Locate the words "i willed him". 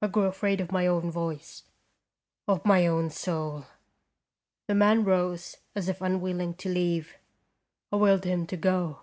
7.92-8.44